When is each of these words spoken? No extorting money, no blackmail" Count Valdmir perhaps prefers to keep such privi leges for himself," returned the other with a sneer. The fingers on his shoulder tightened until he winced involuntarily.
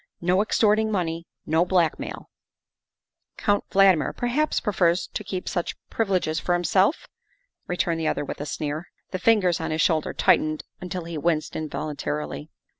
No 0.19 0.41
extorting 0.41 0.91
money, 0.91 1.27
no 1.45 1.63
blackmail" 1.63 2.31
Count 3.45 3.69
Valdmir 3.69 4.13
perhaps 4.15 4.59
prefers 4.59 5.05
to 5.13 5.23
keep 5.23 5.47
such 5.47 5.75
privi 5.91 6.09
leges 6.19 6.39
for 6.39 6.53
himself," 6.53 7.07
returned 7.67 7.99
the 7.99 8.07
other 8.07 8.25
with 8.25 8.41
a 8.41 8.47
sneer. 8.47 8.87
The 9.11 9.19
fingers 9.19 9.61
on 9.61 9.69
his 9.69 9.81
shoulder 9.83 10.11
tightened 10.11 10.63
until 10.81 11.03
he 11.05 11.19
winced 11.19 11.55
involuntarily. 11.55 12.49